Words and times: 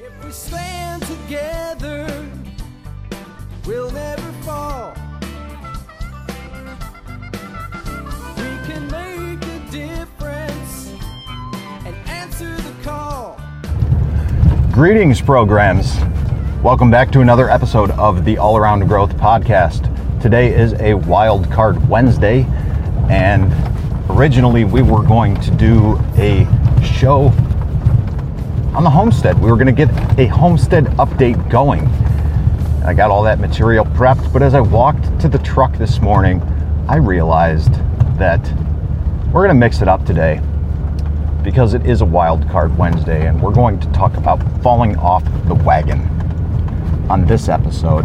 If 0.00 0.24
we 0.24 0.30
stand 0.30 1.02
together, 1.02 2.24
we'll 3.66 3.90
never 3.90 4.32
fall. 4.44 4.92
We 8.36 8.44
can 8.64 8.86
make 8.92 9.42
a 9.42 9.58
difference 9.72 10.92
and 11.84 11.96
answer 12.08 12.54
the 12.54 12.74
call. 12.84 13.40
Greetings, 14.70 15.20
programs. 15.20 15.96
Welcome 16.62 16.92
back 16.92 17.10
to 17.10 17.20
another 17.20 17.50
episode 17.50 17.90
of 17.90 18.24
the 18.24 18.38
All 18.38 18.56
Around 18.56 18.86
Growth 18.86 19.16
Podcast. 19.16 19.92
Today 20.22 20.54
is 20.54 20.74
a 20.74 20.94
Wild 20.94 21.50
Card 21.50 21.88
Wednesday, 21.88 22.44
and 23.10 23.52
originally 24.08 24.62
we 24.62 24.80
were 24.80 25.02
going 25.02 25.34
to 25.40 25.50
do 25.50 25.98
a 26.16 26.46
show 26.84 27.32
on 28.74 28.84
the 28.84 28.90
homestead. 28.90 29.38
We 29.40 29.50
were 29.50 29.56
going 29.56 29.74
to 29.74 29.86
get 29.86 29.90
a 30.18 30.26
homestead 30.26 30.84
update 30.98 31.50
going. 31.50 31.86
I 32.84 32.94
got 32.94 33.10
all 33.10 33.22
that 33.24 33.40
material 33.40 33.84
prepped, 33.84 34.32
but 34.32 34.42
as 34.42 34.54
I 34.54 34.60
walked 34.60 35.20
to 35.20 35.28
the 35.28 35.38
truck 35.38 35.76
this 35.76 36.00
morning, 36.00 36.40
I 36.88 36.96
realized 36.96 37.72
that 38.18 38.40
we're 39.26 39.44
going 39.44 39.48
to 39.48 39.54
mix 39.54 39.82
it 39.82 39.88
up 39.88 40.06
today 40.06 40.40
because 41.42 41.74
it 41.74 41.86
is 41.86 42.00
a 42.00 42.04
wild 42.04 42.48
card 42.48 42.76
Wednesday 42.78 43.26
and 43.26 43.42
we're 43.42 43.52
going 43.52 43.78
to 43.80 43.90
talk 43.92 44.16
about 44.16 44.40
falling 44.62 44.96
off 44.96 45.24
the 45.46 45.54
wagon 45.54 46.00
on 47.10 47.26
this 47.26 47.48
episode 47.48 48.04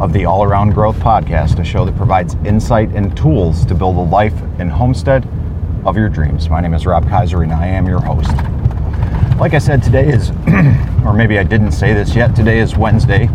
of 0.00 0.12
the 0.12 0.24
All 0.24 0.42
Around 0.44 0.74
Growth 0.74 0.96
Podcast, 0.96 1.58
a 1.58 1.64
show 1.64 1.84
that 1.84 1.96
provides 1.96 2.34
insight 2.44 2.90
and 2.90 3.16
tools 3.16 3.64
to 3.66 3.74
build 3.74 3.96
a 3.96 4.00
life 4.00 4.34
and 4.58 4.70
homestead 4.70 5.26
of 5.84 5.96
your 5.96 6.08
dreams. 6.08 6.50
My 6.50 6.60
name 6.60 6.74
is 6.74 6.84
Rob 6.84 7.08
Kaiser 7.08 7.42
and 7.42 7.52
I 7.52 7.66
am 7.66 7.86
your 7.86 8.00
host. 8.00 8.55
Like 9.38 9.52
I 9.52 9.58
said, 9.58 9.82
today 9.82 10.08
is, 10.08 10.30
or 11.04 11.12
maybe 11.12 11.38
I 11.38 11.42
didn't 11.42 11.72
say 11.72 11.92
this 11.92 12.16
yet, 12.16 12.34
today 12.34 12.58
is 12.58 12.74
Wednesday, 12.74 13.28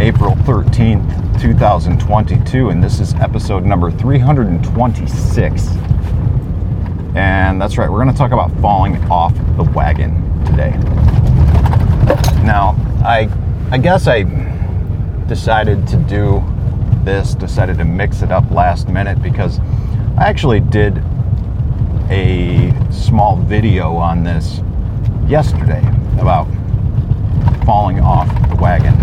April 0.00 0.34
13th, 0.36 1.38
2022, 1.38 2.70
and 2.70 2.82
this 2.82 2.98
is 2.98 3.12
episode 3.16 3.62
number 3.62 3.90
326. 3.90 5.68
And 7.14 7.60
that's 7.60 7.76
right, 7.76 7.90
we're 7.90 8.02
going 8.02 8.10
to 8.10 8.16
talk 8.16 8.32
about 8.32 8.50
falling 8.62 8.96
off 9.10 9.34
the 9.58 9.64
wagon 9.74 10.14
today. 10.46 10.70
Now, 12.42 12.74
I 13.04 13.28
I 13.70 13.76
guess 13.76 14.08
I 14.08 14.22
decided 15.26 15.86
to 15.88 15.98
do 15.98 16.42
this, 17.04 17.34
decided 17.34 17.76
to 17.78 17.84
mix 17.84 18.22
it 18.22 18.32
up 18.32 18.50
last 18.50 18.88
minute 18.88 19.22
because 19.22 19.58
I 20.16 20.24
actually 20.24 20.60
did 20.60 21.02
a 22.08 22.72
small 22.90 23.36
video 23.36 23.94
on 23.96 24.24
this 24.24 24.60
yesterday 25.28 25.82
about 26.20 26.46
falling 27.64 28.00
off 28.00 28.28
the 28.50 28.56
wagon. 28.56 28.94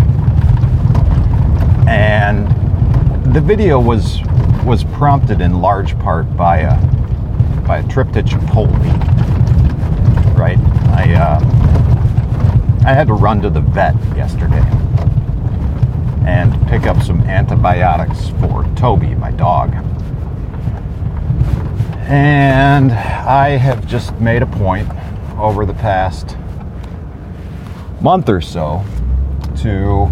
And 1.88 2.46
the 3.34 3.40
video 3.40 3.80
was 3.80 4.20
was 4.64 4.84
prompted 4.84 5.40
in 5.40 5.60
large 5.60 5.98
part 5.98 6.36
by 6.36 6.58
a 6.58 6.80
by 7.66 7.78
a 7.78 7.88
trip 7.88 8.12
to 8.12 8.22
Chipotle. 8.22 8.72
Right? 10.36 10.58
I 10.96 11.14
uh, 11.14 12.86
I 12.86 12.94
had 12.94 13.06
to 13.08 13.14
run 13.14 13.40
to 13.42 13.50
the 13.50 13.60
vet 13.60 13.94
yesterday 14.16 14.62
and 16.26 16.52
pick 16.68 16.86
up 16.86 17.02
some 17.02 17.20
antibiotics 17.22 18.28
for 18.40 18.64
Toby, 18.76 19.14
my 19.14 19.32
dog. 19.32 19.74
And 22.08 22.92
I 22.92 23.50
have 23.50 23.86
just 23.86 24.18
made 24.20 24.42
a 24.42 24.46
point 24.46 24.88
over 25.38 25.64
the 25.66 25.74
past 25.74 26.36
month 28.00 28.28
or 28.28 28.40
so 28.40 28.84
to 29.56 30.10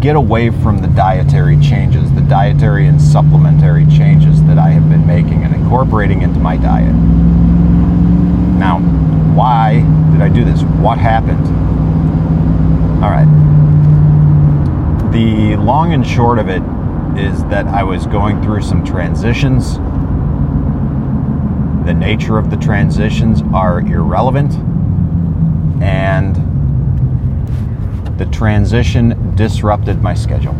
get 0.00 0.14
away 0.14 0.50
from 0.50 0.78
the 0.78 0.88
dietary 0.88 1.58
changes, 1.60 2.12
the 2.14 2.20
dietary 2.22 2.86
and 2.86 3.00
supplementary 3.00 3.86
changes 3.86 4.42
that 4.44 4.58
I 4.58 4.70
have 4.70 4.88
been 4.88 5.06
making 5.06 5.42
and 5.42 5.54
incorporating 5.54 6.22
into 6.22 6.38
my 6.38 6.56
diet. 6.56 6.94
Now, 8.58 8.78
why 9.34 9.80
did 10.12 10.20
I 10.22 10.28
do 10.28 10.44
this? 10.44 10.62
What 10.62 10.98
happened? 10.98 11.46
All 13.02 13.10
right. 13.10 13.26
The 15.12 15.56
long 15.56 15.92
and 15.92 16.06
short 16.06 16.38
of 16.38 16.48
it 16.48 16.62
is 17.18 17.42
that 17.46 17.66
I 17.66 17.82
was 17.82 18.06
going 18.06 18.40
through 18.42 18.62
some 18.62 18.84
transitions. 18.84 19.78
The 21.88 21.94
nature 21.94 22.36
of 22.36 22.50
the 22.50 22.58
transitions 22.58 23.42
are 23.54 23.80
irrelevant, 23.80 24.52
and 25.82 26.36
the 28.18 28.26
transition 28.26 29.34
disrupted 29.36 30.02
my 30.02 30.12
schedule. 30.12 30.54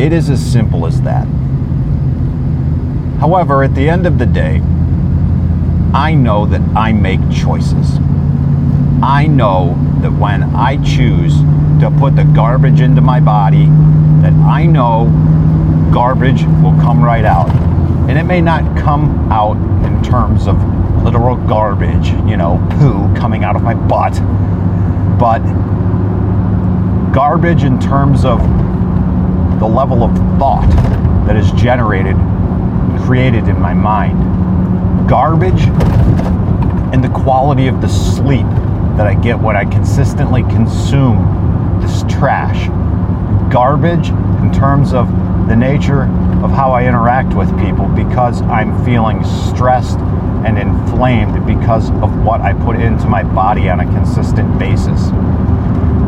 It 0.00 0.12
is 0.12 0.28
as 0.28 0.44
simple 0.44 0.84
as 0.84 1.00
that. 1.02 1.28
However, 3.20 3.62
at 3.62 3.76
the 3.76 3.88
end 3.88 4.04
of 4.04 4.18
the 4.18 4.26
day, 4.26 4.60
I 5.94 6.14
know 6.14 6.44
that 6.44 6.60
I 6.76 6.92
make 6.92 7.20
choices. 7.30 7.98
I 9.04 9.28
know 9.28 9.76
that 10.00 10.10
when 10.10 10.42
I 10.56 10.82
choose 10.82 11.36
to 11.80 11.96
put 12.00 12.16
the 12.16 12.24
garbage 12.24 12.80
into 12.80 13.00
my 13.00 13.20
body, 13.20 13.66
that 14.22 14.32
I 14.32 14.66
know 14.66 15.06
garbage 15.92 16.42
will 16.64 16.76
come 16.80 17.00
right 17.00 17.24
out. 17.24 17.48
And 18.10 18.18
it 18.18 18.24
may 18.24 18.40
not 18.40 18.76
come 18.76 19.30
out 19.30 19.56
in 19.86 20.02
terms 20.02 20.48
of 20.48 20.60
literal 21.04 21.36
garbage, 21.46 22.08
you 22.28 22.36
know, 22.36 22.58
poo 22.72 23.14
coming 23.14 23.44
out 23.44 23.54
of 23.54 23.62
my 23.62 23.74
butt, 23.74 24.14
but 25.16 25.38
garbage 27.12 27.62
in 27.62 27.78
terms 27.78 28.24
of 28.24 28.40
the 29.60 29.66
level 29.68 30.02
of 30.02 30.12
thought 30.40 30.68
that 31.24 31.36
is 31.36 31.52
generated 31.52 32.16
created 33.06 33.46
in 33.46 33.60
my 33.60 33.74
mind. 33.74 35.08
Garbage 35.08 35.62
and 36.92 37.04
the 37.04 37.10
quality 37.10 37.68
of 37.68 37.80
the 37.80 37.88
sleep 37.88 38.46
that 38.96 39.06
I 39.06 39.14
get 39.14 39.38
when 39.38 39.54
I 39.56 39.64
consistently 39.66 40.42
consume 40.42 41.78
this 41.80 42.02
trash. 42.12 42.66
Garbage 43.52 44.08
in 44.08 44.52
terms 44.52 44.94
of 44.94 45.06
the 45.46 45.54
nature 45.54 46.08
of 46.42 46.50
how 46.50 46.72
I 46.72 46.86
interact 46.86 47.34
with 47.34 47.48
people 47.60 47.86
because 47.86 48.42
I'm 48.42 48.84
feeling 48.84 49.22
stressed 49.24 49.98
and 50.44 50.58
inflamed 50.58 51.46
because 51.46 51.90
of 52.02 52.24
what 52.24 52.40
I 52.40 52.52
put 52.52 52.76
into 52.76 53.06
my 53.08 53.22
body 53.22 53.68
on 53.68 53.80
a 53.80 53.84
consistent 53.84 54.58
basis. 54.58 55.08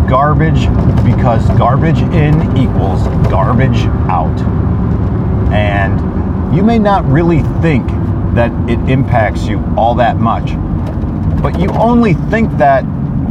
Garbage 0.09 0.67
because 1.05 1.47
garbage 1.59 2.01
in 2.01 2.57
equals 2.57 3.07
garbage 3.31 3.85
out. 4.09 4.39
And 5.53 6.55
you 6.55 6.63
may 6.63 6.79
not 6.79 7.05
really 7.07 7.43
think 7.61 7.87
that 8.35 8.51
it 8.69 8.79
impacts 8.91 9.47
you 9.47 9.63
all 9.77 9.95
that 9.97 10.17
much 10.17 10.53
but 11.43 11.59
you 11.59 11.69
only 11.71 12.15
think 12.15 12.57
that, 12.59 12.85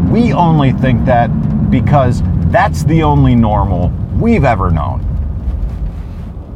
we 0.09 0.33
only 0.33 0.73
think 0.73 1.05
that 1.05 1.29
because 1.71 2.21
that's 2.51 2.83
the 2.83 3.03
only 3.03 3.35
normal 3.35 3.87
we've 4.19 4.43
ever 4.43 4.69
known. 4.69 5.10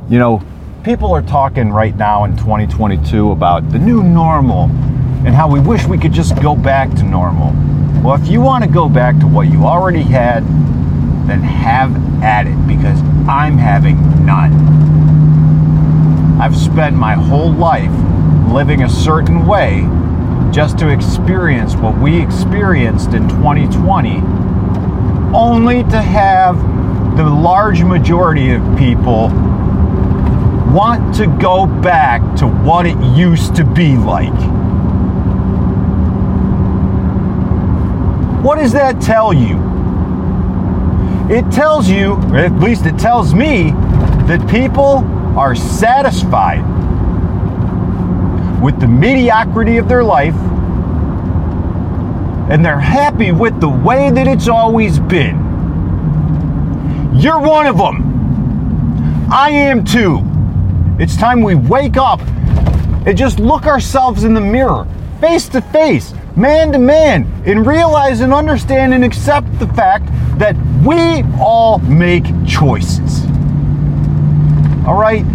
You 0.07 0.19
know, 0.19 0.43
people 0.83 1.11
are 1.16 1.23
talking 1.23 1.71
right 1.71 1.95
now 1.95 2.25
in 2.25 2.38
2022 2.38 3.31
about 3.31 3.71
the 3.71 3.79
new 3.79 4.03
normal 4.03 4.66
and 5.25 5.29
how 5.29 5.49
we 5.51 5.59
wish 5.59 5.88
we 5.88 5.97
could 5.97 6.13
just 6.13 6.39
go 6.43 6.55
back 6.55 6.91
to 6.97 7.03
normal. 7.03 7.51
Well, 8.03 8.21
if 8.21 8.27
you 8.27 8.39
want 8.39 8.63
to 8.63 8.69
go 8.69 8.88
back 8.88 9.17
to 9.21 9.25
what 9.25 9.47
you 9.47 9.63
already 9.63 10.03
had, 10.03 10.43
then 11.27 11.41
have 11.41 11.91
at 12.21 12.45
it 12.45 12.67
because 12.67 12.99
I'm 13.27 13.57
having 13.57 13.97
none. 14.23 14.53
I've 16.39 16.55
spent 16.55 16.95
my 16.95 17.16
whole 17.16 17.51
life 17.51 17.89
living 18.53 18.83
a 18.83 18.89
certain 18.89 19.47
way 19.47 19.89
just 20.51 20.77
to 20.79 20.89
experience 20.89 21.73
what 21.75 21.97
we 21.97 22.22
experienced 22.22 23.13
in 23.13 23.28
2020, 23.28 24.17
only 25.35 25.81
to 25.85 25.99
have 25.99 26.55
the 27.17 27.23
large 27.23 27.81
majority 27.81 28.52
of 28.52 28.61
people 28.78 29.31
want 30.75 31.16
to 31.16 31.25
go 31.41 31.66
back 31.66 32.22
to 32.35 32.45
what 32.45 32.85
it 32.85 32.97
used 33.16 33.55
to 33.55 33.63
be 33.63 33.95
like. 33.95 34.33
What 38.43 38.57
does 38.57 38.73
that 38.73 39.01
tell 39.01 39.33
you? 39.33 39.55
It 41.33 41.49
tells 41.49 41.87
you, 41.87 42.16
at 42.35 42.51
least 42.59 42.85
it 42.85 42.99
tells 42.99 43.33
me, 43.33 43.72
that 44.27 44.45
people 44.49 44.97
are 45.39 45.55
satisfied 45.55 46.59
with 48.61 48.78
the 48.81 48.87
mediocrity 48.87 49.78
of 49.78 49.87
their 49.87 50.03
life 50.03 50.35
and 52.51 52.66
they're 52.66 52.79
happy 52.81 53.31
with 53.31 53.61
the 53.61 53.69
way 53.69 54.11
that 54.11 54.28
it's 54.28 54.49
always 54.49 54.99
been. 54.99 55.37
You're 57.16 57.39
one 57.39 57.66
of 57.66 57.78
them. 57.78 59.29
I 59.31 59.51
am 59.51 59.85
too. 59.85 60.34
It's 60.97 61.17
time 61.17 61.41
we 61.41 61.55
wake 61.55 61.97
up 61.97 62.21
and 63.05 63.17
just 63.17 63.39
look 63.39 63.65
ourselves 63.65 64.23
in 64.23 64.33
the 64.33 64.41
mirror, 64.41 64.87
face 65.19 65.49
to 65.49 65.61
face, 65.61 66.13
man 66.37 66.71
to 66.71 66.79
man 66.79 67.31
and 67.45 67.67
realize 67.67 68.21
and 68.21 68.33
understand 68.33 68.93
and 68.93 69.03
accept 69.03 69.47
the 69.59 69.67
fact 69.67 70.05
that 70.39 70.55
we 70.85 71.23
all 71.39 71.79
make 71.79 72.23
choices. 72.45 73.25
All 74.87 74.95
right? 74.95 75.25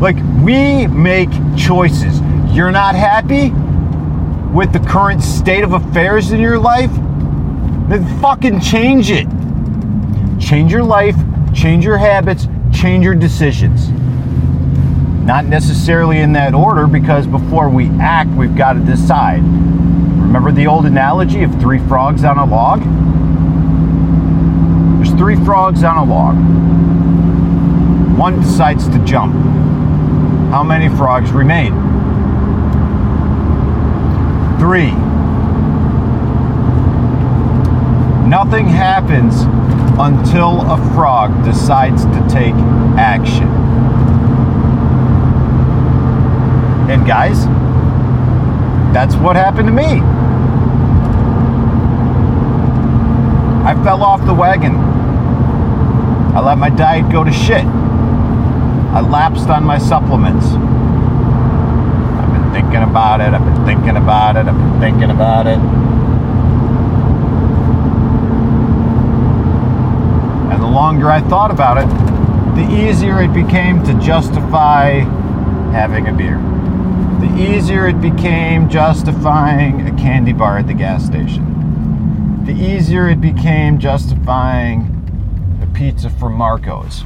Like, 0.00 0.16
we 0.42 0.86
make 0.88 1.30
choices. 1.56 2.20
You're 2.50 2.70
not 2.70 2.94
happy 2.94 3.50
with 4.52 4.72
the 4.72 4.80
current 4.80 5.22
state 5.22 5.62
of 5.62 5.74
affairs 5.74 6.32
in 6.32 6.40
your 6.40 6.58
life? 6.58 6.90
Then 7.88 8.04
fucking 8.20 8.60
change 8.60 9.10
it. 9.10 9.26
Change 10.40 10.72
your 10.72 10.84
life, 10.84 11.16
change 11.54 11.84
your 11.84 11.98
habits, 11.98 12.48
change 12.72 13.04
your 13.04 13.14
decisions. 13.14 13.88
Not 15.28 15.44
necessarily 15.44 16.20
in 16.20 16.32
that 16.32 16.54
order 16.54 16.86
because 16.86 17.26
before 17.26 17.68
we 17.68 17.90
act, 18.00 18.30
we've 18.30 18.56
got 18.56 18.72
to 18.72 18.80
decide. 18.80 19.42
Remember 19.42 20.50
the 20.50 20.66
old 20.66 20.86
analogy 20.86 21.42
of 21.42 21.52
three 21.60 21.80
frogs 21.80 22.24
on 22.24 22.38
a 22.38 22.46
log? 22.46 22.80
There's 24.96 25.12
three 25.18 25.36
frogs 25.44 25.84
on 25.84 25.98
a 25.98 26.04
log. 26.04 26.34
One 28.18 28.40
decides 28.40 28.88
to 28.88 28.98
jump. 29.04 29.34
How 30.50 30.62
many 30.62 30.88
frogs 30.88 31.30
remain? 31.30 31.74
Three. 34.58 34.92
Nothing 38.26 38.66
happens 38.66 39.42
until 39.98 40.62
a 40.72 40.78
frog 40.94 41.44
decides 41.44 42.06
to 42.06 42.26
take 42.30 42.54
action. 42.96 43.67
And 46.90 47.06
guys, 47.06 47.44
that's 48.94 49.14
what 49.16 49.36
happened 49.36 49.68
to 49.68 49.72
me. 49.74 50.00
I 53.68 53.74
fell 53.84 54.02
off 54.02 54.24
the 54.24 54.32
wagon. 54.32 54.74
I 56.34 56.40
let 56.40 56.56
my 56.56 56.70
diet 56.70 57.12
go 57.12 57.24
to 57.24 57.30
shit. 57.30 57.66
I 57.66 59.00
lapsed 59.00 59.50
on 59.50 59.64
my 59.64 59.76
supplements. 59.76 60.46
I've 62.16 62.32
been 62.32 62.50
thinking 62.54 62.82
about 62.82 63.20
it, 63.20 63.34
I've 63.34 63.44
been 63.44 63.66
thinking 63.66 63.96
about 63.98 64.36
it, 64.36 64.46
I've 64.46 64.56
been 64.56 64.80
thinking 64.80 65.10
about 65.10 65.46
it. 65.46 65.58
And 70.50 70.62
the 70.62 70.66
longer 70.66 71.10
I 71.10 71.20
thought 71.20 71.50
about 71.50 71.76
it, 71.76 71.88
the 72.56 72.66
easier 72.74 73.20
it 73.20 73.34
became 73.34 73.84
to 73.84 73.92
justify 74.00 75.00
having 75.70 76.08
a 76.08 76.12
beer. 76.14 76.57
The 77.20 77.34
easier 77.36 77.88
it 77.88 78.00
became 78.00 78.68
justifying 78.68 79.88
a 79.88 79.96
candy 79.96 80.32
bar 80.32 80.58
at 80.58 80.68
the 80.68 80.74
gas 80.74 81.04
station. 81.04 82.44
The 82.46 82.52
easier 82.52 83.08
it 83.08 83.20
became 83.20 83.80
justifying 83.80 84.94
a 85.60 85.66
pizza 85.74 86.10
from 86.10 86.34
Marco's. 86.34 87.04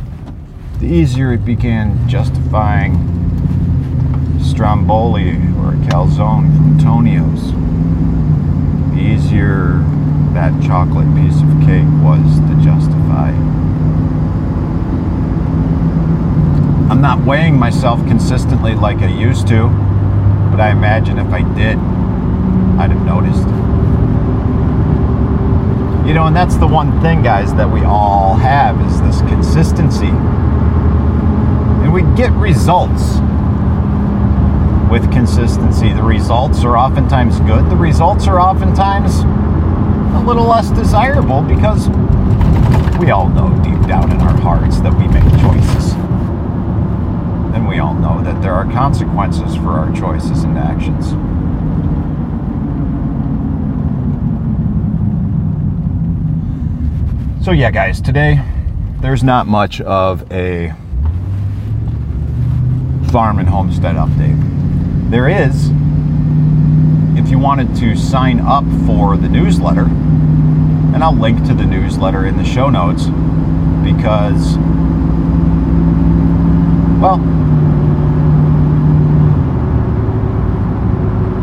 The 0.81 0.87
easier 0.87 1.33
it 1.33 1.47
began 1.47 2.07
justifying 2.09 2.95
Stromboli 4.43 5.31
or 5.59 5.73
a 5.73 5.79
calzone 5.89 6.55
from 6.57 6.79
Tonio's. 6.79 7.53
The 8.95 9.01
easier 9.01 9.79
that 10.35 10.53
chocolate 10.63 11.09
piece 11.17 11.41
of 11.41 11.49
cake 11.67 11.89
was 12.03 12.39
to 12.51 12.55
justify. 12.63 13.31
I'm 16.91 17.01
not 17.01 17.25
weighing 17.25 17.59
myself 17.59 18.07
consistently 18.07 18.75
like 18.75 18.99
I 18.99 19.09
used 19.09 19.49
to, 19.49 19.71
but 20.53 20.61
I 20.61 20.71
imagine 20.71 21.19
if 21.19 21.33
I 21.33 21.41
did, 21.55 21.79
I'd 22.79 22.91
have 22.91 23.05
noticed. 23.07 23.49
You 26.07 26.13
know, 26.13 26.27
and 26.27 26.37
that's 26.37 26.57
the 26.57 26.67
one 26.67 27.01
thing, 27.01 27.23
guys, 27.23 27.55
that 27.55 27.71
we 27.71 27.81
all 27.85 28.35
have 28.35 28.79
is 28.87 29.01
this 29.01 29.21
consistency. 29.23 30.09
And 30.09 31.91
we 31.91 32.03
get 32.15 32.33
results 32.33 33.19
with 34.91 35.11
consistency. 35.11 35.95
The 35.95 36.03
results 36.03 36.65
are 36.65 36.77
oftentimes 36.77 37.41
good, 37.41 37.71
the 37.71 37.77
results 37.77 38.27
are 38.27 38.39
oftentimes 38.39 39.21
a 39.21 40.23
little 40.27 40.45
less 40.45 40.69
desirable 40.71 41.41
because 41.41 41.89
we 42.99 43.11
all 43.11 43.31
know 43.31 43.49
deep 43.65 43.89
down 43.89 44.13
in 44.13 44.21
our 44.21 44.39
hearts 44.39 44.81
that 44.81 44.93
we 44.93 45.09
make 45.09 45.25
choices. 45.41 45.95
All 47.83 47.95
know 47.95 48.23
that 48.23 48.41
there 48.43 48.55
are 48.55 48.65
consequences 48.71 49.57
for 49.57 49.71
our 49.71 49.93
choices 49.93 50.45
and 50.45 50.57
actions. 50.57 51.09
So, 57.45 57.51
yeah, 57.51 57.73
guys, 57.73 58.01
today 58.01 58.41
there's 59.01 59.25
not 59.25 59.49
much 59.49 59.81
of 59.81 60.31
a 60.31 60.69
farm 63.11 63.41
and 63.41 63.49
homestead 63.49 63.97
update. 63.97 65.11
There 65.11 65.29
is, 65.29 65.71
if 67.19 67.31
you 67.31 67.41
wanted 67.41 67.75
to 67.79 67.97
sign 67.97 68.39
up 68.39 68.63
for 68.87 69.17
the 69.17 69.29
newsletter, 69.29 69.87
and 69.87 71.03
I'll 71.03 71.17
link 71.17 71.45
to 71.49 71.55
the 71.55 71.67
newsletter 71.67 72.27
in 72.27 72.37
the 72.37 72.45
show 72.45 72.71
notes 72.71 73.07
because, 73.85 74.57
well, 77.03 77.19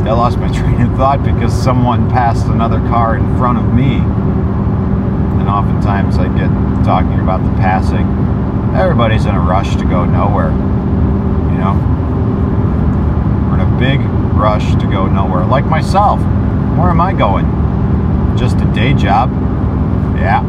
I 0.09 0.13
lost 0.13 0.39
my 0.39 0.47
train 0.51 0.81
of 0.81 0.97
thought 0.97 1.23
because 1.23 1.53
someone 1.53 2.09
passed 2.09 2.47
another 2.47 2.79
car 2.79 3.15
in 3.15 3.37
front 3.37 3.59
of 3.59 3.71
me. 3.71 3.97
And 3.97 5.47
oftentimes 5.47 6.17
I 6.17 6.27
get 6.35 6.49
talking 6.83 7.19
about 7.19 7.43
the 7.43 7.51
passing. 7.61 8.07
Everybody's 8.75 9.27
in 9.27 9.35
a 9.35 9.39
rush 9.39 9.75
to 9.75 9.85
go 9.85 10.05
nowhere. 10.05 10.49
You 10.49 11.59
know? 11.59 11.75
We're 13.47 13.61
in 13.61 13.71
a 13.71 13.79
big 13.79 13.99
rush 14.35 14.71
to 14.81 14.87
go 14.89 15.05
nowhere. 15.05 15.45
Like 15.45 15.65
myself. 15.65 16.19
Where 16.19 16.89
am 16.89 17.01
I 17.01 17.13
going? 17.13 17.45
Just 18.35 18.57
a 18.61 18.65
day 18.73 18.95
job? 18.95 19.29
Yeah. 20.17 20.41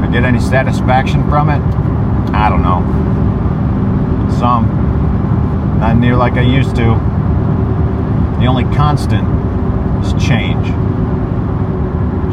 I 0.00 0.12
get 0.12 0.22
any 0.22 0.38
satisfaction 0.38 1.28
from 1.28 1.50
it? 1.50 1.60
I 2.32 2.48
don't 2.48 2.62
know. 2.62 2.82
Some. 4.38 4.93
Not 5.78 5.96
near 5.98 6.16
like 6.16 6.34
I 6.34 6.42
used 6.42 6.76
to. 6.76 6.94
The 8.40 8.46
only 8.46 8.64
constant 8.74 9.26
is 10.04 10.12
change. 10.24 10.66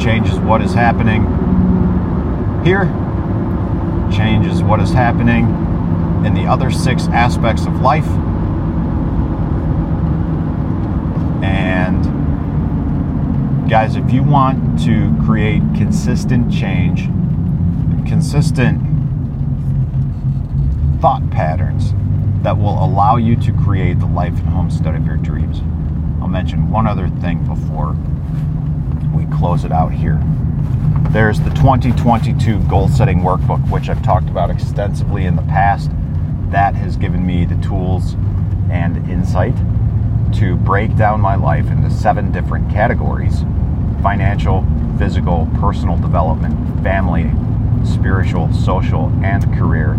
Change 0.02 0.30
is 0.30 0.40
what 0.40 0.62
is 0.62 0.74
happening 0.74 1.24
here. 2.64 2.86
Change 4.12 4.46
is 4.48 4.62
what 4.64 4.80
is 4.82 4.92
happening 4.92 5.46
in 6.26 6.34
the 6.34 6.46
other 6.46 6.70
six 6.72 7.08
aspects 7.08 7.66
of 7.66 7.82
life. 7.82 8.08
And 11.44 12.04
guys, 13.70 13.96
if 13.96 14.12
you 14.12 14.24
want 14.24 14.80
to 14.84 15.16
create 15.26 15.62
consistent 15.76 16.52
change, 16.52 17.04
and 17.04 18.06
consistent 18.08 18.82
thought 21.02 21.30
patterns 21.32 21.94
that 22.42 22.58
will 22.58 22.84
allow 22.84 23.18
you 23.18 23.36
to 23.36 23.52
create 23.54 24.00
the 24.00 24.06
life 24.06 24.38
and 24.40 24.50
homestead 24.50 24.96
of 24.96 25.06
your 25.06 25.18
dreams. 25.18 25.62
I'll 26.22 26.28
mention 26.28 26.72
one 26.72 26.88
other 26.88 27.08
thing 27.08 27.46
before 27.46 27.96
we 29.16 29.26
close 29.38 29.64
it 29.64 29.72
out 29.72 29.92
here. 29.92 30.20
There's 31.12 31.40
the 31.40 31.50
2022 31.52 32.60
goal 32.64 32.88
setting 32.88 33.20
workbook, 33.20 33.70
which 33.70 33.90
I've 33.90 34.04
talked 34.04 34.30
about 34.30 34.50
extensively 34.50 35.26
in 35.26 35.36
the 35.36 35.42
past. 35.44 35.92
That 36.50 36.76
has 36.76 36.98
given 36.98 37.26
me 37.26 37.46
the 37.46 37.62
tools 37.62 38.14
and 38.72 38.98
insight 39.10 39.56
to 40.36 40.56
break 40.56 40.96
down 40.96 41.20
my 41.20 41.36
life 41.36 41.68
into 41.68 41.90
seven 41.90 42.32
different 42.32 42.72
categories 42.72 43.44
financial, 44.02 44.66
physical, 44.98 45.48
personal 45.60 45.96
development, 45.98 46.82
family, 46.82 47.32
spiritual, 47.86 48.52
social, 48.52 49.12
and 49.24 49.44
career. 49.58 49.96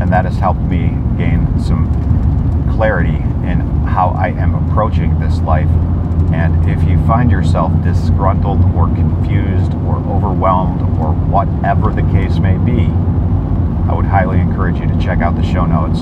And 0.00 0.12
that 0.12 0.24
has 0.24 0.38
helped 0.38 0.60
me 0.60 0.96
gain 1.16 1.60
some 1.60 1.88
clarity 2.72 3.16
in 3.48 3.60
how 3.86 4.10
I 4.10 4.28
am 4.28 4.54
approaching 4.54 5.18
this 5.18 5.40
life. 5.40 5.68
And 6.32 6.68
if 6.70 6.88
you 6.88 7.04
find 7.06 7.30
yourself 7.30 7.72
disgruntled 7.82 8.62
or 8.74 8.86
confused 8.86 9.74
or 9.74 9.96
overwhelmed 10.06 10.80
or 11.00 11.12
whatever 11.12 11.92
the 11.92 12.02
case 12.12 12.38
may 12.38 12.56
be, 12.58 12.84
I 13.90 13.94
would 13.94 14.04
highly 14.04 14.38
encourage 14.38 14.78
you 14.78 14.86
to 14.86 14.98
check 15.00 15.20
out 15.20 15.34
the 15.34 15.42
show 15.42 15.64
notes, 15.64 16.00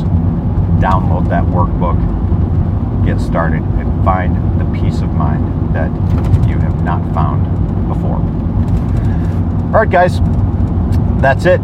download 0.83 1.29
that 1.31 1.45
workbook, 1.45 1.97
get 3.07 3.21
started, 3.21 3.63
and 3.63 4.05
find 4.05 4.61
the 4.61 4.79
peace 4.79 5.01
of 5.01 5.13
mind 5.15 5.75
that 5.75 5.91
you 6.49 6.59
have 6.59 6.83
not 6.83 7.03
found 7.15 7.47
before. 7.89 8.17
All 9.67 9.83
right, 9.83 9.89
guys, 9.89 10.21
that's 11.23 11.47
it 11.47 11.61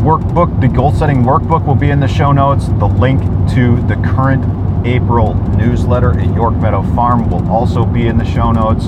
workbook, 0.00 0.60
the 0.60 0.68
goal 0.68 0.92
setting 0.92 1.22
workbook 1.22 1.66
will 1.66 1.74
be 1.74 1.90
in 1.90 2.00
the 2.00 2.08
show 2.08 2.32
notes. 2.32 2.66
The 2.66 2.86
link 2.86 3.20
to 3.54 3.80
the 3.86 3.96
current 3.96 4.44
April 4.86 5.34
newsletter 5.56 6.18
at 6.18 6.34
York 6.34 6.54
Meadow 6.56 6.82
Farm 6.94 7.30
will 7.30 7.46
also 7.50 7.84
be 7.84 8.06
in 8.06 8.16
the 8.16 8.24
show 8.24 8.50
notes. 8.50 8.86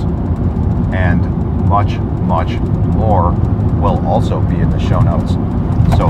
And 0.95 1.21
much, 1.69 1.99
much 1.99 2.59
more 2.97 3.33
will 3.81 4.05
also 4.07 4.41
be 4.41 4.57
in 4.57 4.71
the 4.71 4.79
show 4.79 5.01
notes. 5.01 5.33
So 5.97 6.09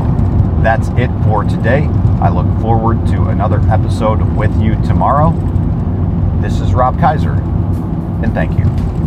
that's 0.62 0.88
it 0.90 1.10
for 1.24 1.42
today. 1.44 1.88
I 2.20 2.28
look 2.28 2.46
forward 2.60 3.04
to 3.08 3.28
another 3.28 3.60
episode 3.70 4.22
with 4.36 4.56
you 4.60 4.74
tomorrow. 4.82 5.32
This 6.40 6.60
is 6.60 6.74
Rob 6.74 6.98
Kaiser, 7.00 7.32
and 8.22 8.32
thank 8.32 8.56
you. 8.58 9.01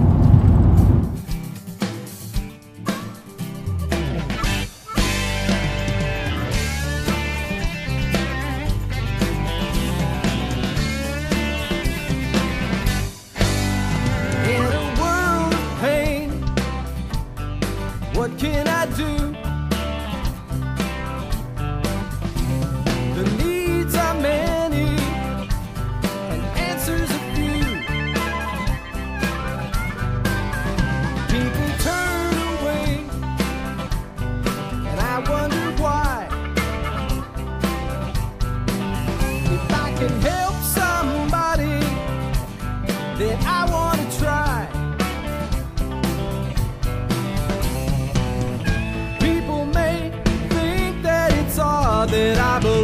that 52.16 52.38
I 52.38 52.60
believe. 52.60 52.75